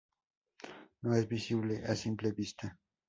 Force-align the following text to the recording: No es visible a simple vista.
No 1.03 1.13
es 1.13 1.27
visible 1.29 1.83
a 1.85 1.95
simple 1.95 2.31
vista. 2.31 2.75